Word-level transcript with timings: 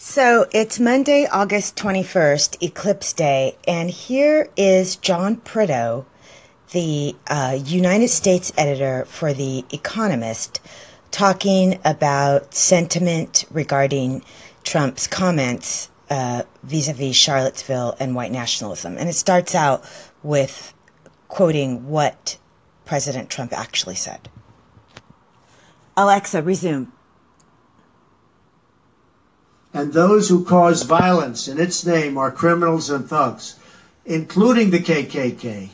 So 0.00 0.46
it's 0.52 0.78
Monday, 0.78 1.26
August 1.26 1.74
21st, 1.74 2.62
Eclipse 2.62 3.12
Day, 3.12 3.56
and 3.66 3.90
here 3.90 4.48
is 4.56 4.94
John 4.94 5.38
Prideaux, 5.38 6.06
the 6.70 7.16
uh, 7.26 7.58
United 7.64 8.06
States 8.06 8.52
editor 8.56 9.06
for 9.06 9.32
The 9.32 9.64
Economist, 9.72 10.60
talking 11.10 11.80
about 11.84 12.54
sentiment 12.54 13.44
regarding 13.50 14.22
Trump's 14.62 15.08
comments 15.08 15.90
vis 16.62 16.88
a 16.88 16.92
vis 16.92 17.16
Charlottesville 17.16 17.96
and 17.98 18.14
white 18.14 18.30
nationalism. 18.30 18.96
And 18.98 19.08
it 19.08 19.14
starts 19.14 19.56
out 19.56 19.82
with 20.22 20.74
quoting 21.26 21.88
what 21.88 22.38
President 22.84 23.30
Trump 23.30 23.52
actually 23.52 23.96
said. 23.96 24.28
Alexa, 25.96 26.40
resume. 26.40 26.86
And 29.74 29.92
those 29.92 30.28
who 30.28 30.44
cause 30.44 30.82
violence 30.82 31.46
in 31.46 31.58
its 31.58 31.84
name 31.84 32.16
are 32.16 32.30
criminals 32.30 32.90
and 32.90 33.06
thugs, 33.08 33.56
including 34.06 34.70
the 34.70 34.80
KKK, 34.80 35.68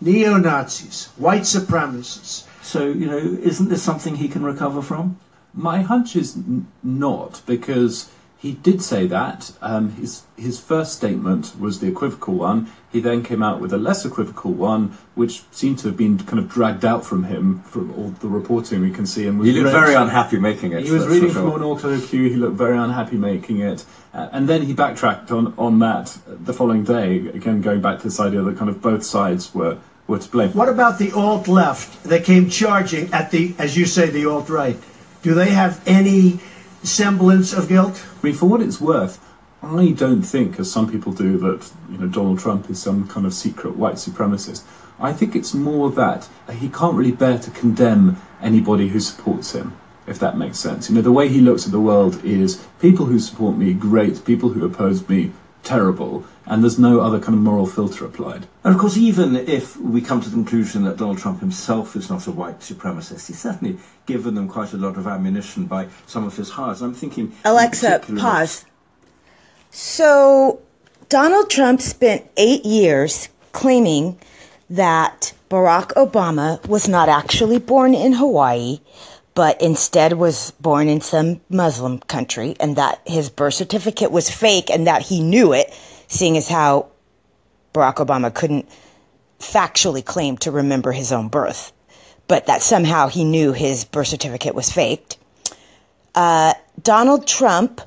neo 0.00 0.36
Nazis, 0.36 1.08
white 1.16 1.42
supremacists. 1.42 2.44
So, 2.62 2.86
you 2.86 3.06
know, 3.06 3.16
isn't 3.16 3.70
this 3.70 3.82
something 3.82 4.16
he 4.16 4.28
can 4.28 4.44
recover 4.44 4.82
from? 4.82 5.18
My 5.54 5.80
hunch 5.80 6.14
is 6.14 6.36
n- 6.36 6.66
not, 6.82 7.40
because 7.46 8.10
he 8.38 8.52
did 8.52 8.80
say 8.80 9.08
that. 9.08 9.52
Um, 9.60 9.90
his 9.96 10.22
his 10.36 10.60
first 10.60 10.92
statement 10.92 11.54
was 11.58 11.80
the 11.80 11.88
equivocal 11.88 12.34
one. 12.34 12.70
He 12.92 13.00
then 13.00 13.24
came 13.24 13.42
out 13.42 13.60
with 13.60 13.72
a 13.72 13.76
less 13.76 14.04
equivocal 14.04 14.52
one, 14.52 14.96
which 15.16 15.42
seemed 15.50 15.80
to 15.80 15.88
have 15.88 15.96
been 15.96 16.18
kind 16.18 16.38
of 16.38 16.48
dragged 16.48 16.84
out 16.84 17.04
from 17.04 17.24
him 17.24 17.62
from 17.62 17.92
all 17.94 18.10
the 18.10 18.28
reporting 18.28 18.80
we 18.80 18.92
can 18.92 19.06
see. 19.06 19.26
And 19.26 19.44
he 19.44 19.52
looked 19.52 19.72
very 19.72 19.94
unhappy 19.94 20.38
making 20.38 20.72
it. 20.72 20.84
He 20.84 20.92
was 20.92 21.08
reading 21.08 21.30
from 21.30 21.52
an 21.56 21.62
auto 21.64 22.00
cue. 22.00 22.30
He 22.30 22.36
looked 22.36 22.56
very 22.56 22.78
unhappy 22.78 23.16
making 23.16 23.58
it, 23.58 23.84
uh, 24.14 24.28
and 24.30 24.48
then 24.48 24.62
he 24.62 24.72
backtracked 24.72 25.32
on 25.32 25.52
on 25.58 25.80
that 25.80 26.16
the 26.28 26.52
following 26.52 26.84
day. 26.84 27.26
Again, 27.28 27.60
going 27.60 27.80
back 27.80 27.98
to 27.98 28.04
this 28.04 28.20
idea 28.20 28.42
that 28.42 28.56
kind 28.56 28.70
of 28.70 28.80
both 28.80 29.04
sides 29.04 29.52
were 29.52 29.78
were 30.06 30.20
to 30.20 30.28
blame. 30.30 30.52
What 30.52 30.68
about 30.68 31.00
the 31.00 31.10
alt 31.10 31.48
left 31.48 32.04
that 32.04 32.24
came 32.24 32.48
charging 32.48 33.12
at 33.12 33.32
the, 33.32 33.54
as 33.58 33.76
you 33.76 33.84
say, 33.84 34.08
the 34.08 34.26
alt 34.26 34.48
right? 34.48 34.76
Do 35.22 35.34
they 35.34 35.50
have 35.50 35.82
any 35.86 36.38
semblance 36.82 37.52
of 37.52 37.68
guilt? 37.68 38.04
I 38.20 38.26
mean, 38.26 38.34
for 38.34 38.46
what 38.46 38.60
it's 38.60 38.80
worth, 38.80 39.24
I 39.62 39.90
don't 39.90 40.22
think, 40.22 40.58
as 40.60 40.70
some 40.70 40.90
people 40.90 41.12
do, 41.12 41.36
that 41.38 41.70
you 41.90 41.98
know 41.98 42.06
Donald 42.06 42.38
Trump 42.38 42.70
is 42.70 42.80
some 42.80 43.08
kind 43.08 43.26
of 43.26 43.34
secret 43.34 43.76
white 43.76 43.96
supremacist. 43.96 44.62
I 45.00 45.12
think 45.12 45.34
it's 45.34 45.54
more 45.54 45.90
that 45.90 46.28
uh, 46.48 46.52
he 46.52 46.68
can't 46.68 46.94
really 46.94 47.12
bear 47.12 47.38
to 47.38 47.50
condemn 47.50 48.20
anybody 48.40 48.88
who 48.88 49.00
supports 49.00 49.52
him, 49.52 49.76
if 50.06 50.18
that 50.20 50.36
makes 50.36 50.58
sense. 50.58 50.88
You 50.88 50.96
know, 50.96 51.02
the 51.02 51.12
way 51.12 51.28
he 51.28 51.40
looks 51.40 51.66
at 51.66 51.72
the 51.72 51.80
world 51.80 52.24
is 52.24 52.64
people 52.80 53.06
who 53.06 53.18
support 53.18 53.56
me, 53.56 53.74
great. 53.74 54.24
People 54.24 54.50
who 54.50 54.64
oppose 54.64 55.08
me, 55.08 55.32
terrible. 55.68 56.24
And 56.46 56.62
there's 56.62 56.78
no 56.78 57.00
other 57.00 57.20
kind 57.20 57.34
of 57.34 57.42
moral 57.42 57.66
filter 57.66 58.06
applied. 58.06 58.46
And 58.64 58.74
of 58.74 58.80
course, 58.80 58.96
even 58.96 59.36
if 59.36 59.76
we 59.76 60.00
come 60.00 60.20
to 60.22 60.28
the 60.28 60.34
conclusion 60.34 60.84
that 60.84 60.96
Donald 60.96 61.18
Trump 61.18 61.40
himself 61.40 61.94
is 61.94 62.08
not 62.08 62.26
a 62.26 62.32
white 62.32 62.60
supremacist, 62.60 63.26
he's 63.28 63.38
certainly 63.38 63.78
given 64.06 64.34
them 64.34 64.48
quite 64.48 64.72
a 64.72 64.78
lot 64.78 64.96
of 64.96 65.06
ammunition 65.06 65.66
by 65.66 65.88
some 66.06 66.24
of 66.24 66.34
his 66.36 66.48
hires. 66.48 66.80
I'm 66.80 66.94
thinking. 66.94 67.32
Alexa, 67.44 68.02
pause. 68.16 68.64
So, 69.70 70.62
Donald 71.10 71.50
Trump 71.50 71.82
spent 71.82 72.26
eight 72.38 72.64
years 72.64 73.28
claiming 73.52 74.18
that 74.70 75.34
Barack 75.50 75.92
Obama 75.94 76.66
was 76.66 76.88
not 76.88 77.10
actually 77.10 77.58
born 77.58 77.94
in 77.94 78.14
Hawaii, 78.14 78.80
but 79.38 79.62
instead 79.62 80.14
was 80.14 80.50
born 80.60 80.88
in 80.88 81.00
some 81.00 81.40
Muslim 81.48 82.00
country, 82.00 82.56
and 82.58 82.74
that 82.74 83.00
his 83.06 83.30
birth 83.30 83.54
certificate 83.54 84.10
was 84.10 84.28
fake 84.28 84.68
and 84.68 84.88
that 84.88 85.00
he 85.00 85.22
knew 85.22 85.52
it, 85.52 85.72
seeing 86.08 86.36
as 86.36 86.48
how 86.48 86.88
Barack 87.72 88.04
Obama 88.04 88.34
couldn't 88.34 88.68
factually 89.38 90.04
claim 90.04 90.36
to 90.38 90.50
remember 90.50 90.90
his 90.90 91.12
own 91.12 91.28
birth, 91.28 91.70
but 92.26 92.46
that 92.46 92.62
somehow 92.62 93.06
he 93.06 93.22
knew 93.22 93.52
his 93.52 93.84
birth 93.84 94.08
certificate 94.08 94.56
was 94.56 94.72
faked. 94.72 95.18
Uh, 96.16 96.54
Donald 96.82 97.24
Trump, 97.24 97.80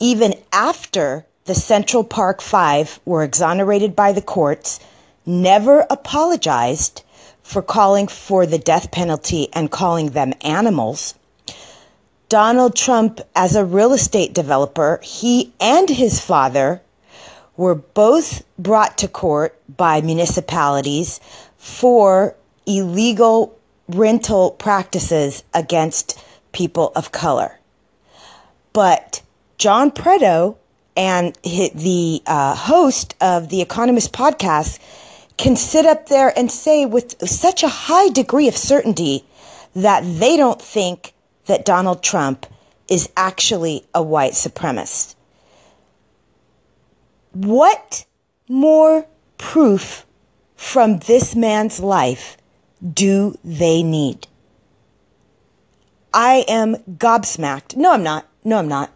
even 0.00 0.32
after 0.50 1.26
the 1.44 1.54
Central 1.54 2.04
Park 2.04 2.40
Five 2.40 3.00
were 3.04 3.22
exonerated 3.22 3.94
by 3.94 4.12
the 4.12 4.22
courts, 4.22 4.80
never 5.26 5.86
apologized 5.90 7.02
for 7.46 7.62
calling 7.62 8.08
for 8.08 8.44
the 8.44 8.58
death 8.58 8.90
penalty 8.90 9.48
and 9.52 9.70
calling 9.70 10.10
them 10.10 10.32
animals. 10.40 11.14
Donald 12.28 12.74
Trump, 12.74 13.20
as 13.36 13.54
a 13.54 13.64
real 13.64 13.92
estate 13.92 14.34
developer, 14.34 14.98
he 15.00 15.52
and 15.60 15.88
his 15.88 16.18
father 16.18 16.82
were 17.56 17.76
both 17.76 18.42
brought 18.58 18.98
to 18.98 19.06
court 19.06 19.56
by 19.74 20.00
municipalities 20.00 21.20
for 21.56 22.34
illegal 22.66 23.56
rental 23.86 24.50
practices 24.50 25.44
against 25.54 26.20
people 26.50 26.90
of 26.96 27.12
color. 27.12 27.60
But 28.72 29.22
John 29.56 29.92
Prideaux 29.92 30.58
and 30.96 31.32
the 31.44 32.22
uh, 32.26 32.56
host 32.56 33.14
of 33.20 33.50
the 33.50 33.62
Economist 33.62 34.12
podcast 34.12 34.80
can 35.36 35.56
sit 35.56 35.86
up 35.86 36.08
there 36.08 36.36
and 36.36 36.50
say 36.50 36.86
with 36.86 37.20
such 37.28 37.62
a 37.62 37.68
high 37.68 38.08
degree 38.08 38.48
of 38.48 38.56
certainty 38.56 39.24
that 39.74 40.02
they 40.02 40.36
don't 40.36 40.60
think 40.60 41.12
that 41.46 41.64
Donald 41.64 42.02
Trump 42.02 42.46
is 42.88 43.08
actually 43.16 43.84
a 43.94 44.02
white 44.02 44.32
supremacist. 44.32 45.14
What 47.32 48.06
more 48.48 49.06
proof 49.38 50.06
from 50.54 50.98
this 51.00 51.36
man's 51.36 51.80
life 51.80 52.36
do 52.94 53.36
they 53.44 53.82
need? 53.82 54.26
I 56.14 56.46
am 56.48 56.76
gobsmacked. 56.76 57.76
No, 57.76 57.92
I'm 57.92 58.02
not. 58.02 58.26
No, 58.42 58.58
I'm 58.58 58.68
not. 58.68 58.90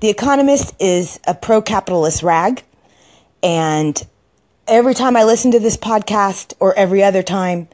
The 0.00 0.08
Economist 0.08 0.74
is 0.80 1.20
a 1.26 1.34
pro 1.34 1.60
capitalist 1.60 2.22
rag, 2.22 2.64
and 3.42 4.02
every 4.66 4.94
time 4.94 5.16
I 5.16 5.24
listen 5.24 5.52
to 5.52 5.60
this 5.60 5.76
podcast 5.76 6.54
or 6.60 6.74
every 6.74 7.02
other 7.02 7.22
time, 7.22 7.68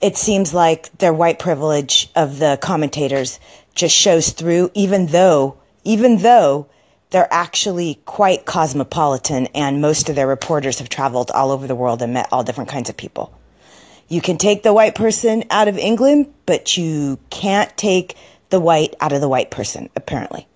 it 0.00 0.16
seems 0.16 0.52
like 0.52 0.96
their 0.98 1.14
white 1.14 1.38
privilege 1.38 2.10
of 2.14 2.38
the 2.38 2.58
commentators 2.60 3.40
just 3.74 3.94
shows 3.94 4.30
through, 4.30 4.70
even 4.74 5.06
though, 5.06 5.56
even 5.84 6.18
though 6.18 6.68
they're 7.10 7.32
actually 7.32 8.00
quite 8.04 8.44
cosmopolitan 8.44 9.46
and 9.48 9.80
most 9.80 10.08
of 10.08 10.16
their 10.16 10.26
reporters 10.26 10.78
have 10.78 10.88
traveled 10.88 11.30
all 11.30 11.50
over 11.50 11.66
the 11.66 11.74
world 11.74 12.02
and 12.02 12.12
met 12.12 12.28
all 12.32 12.42
different 12.42 12.70
kinds 12.70 12.90
of 12.90 12.96
people. 12.96 13.32
You 14.08 14.20
can 14.20 14.38
take 14.38 14.62
the 14.62 14.74
white 14.74 14.94
person 14.94 15.44
out 15.50 15.68
of 15.68 15.78
England, 15.78 16.32
but 16.44 16.76
you 16.76 17.18
can't 17.30 17.74
take 17.76 18.16
the 18.50 18.60
white 18.60 18.94
out 19.00 19.12
of 19.12 19.20
the 19.20 19.28
white 19.28 19.50
person, 19.50 19.88
apparently. 19.96 20.46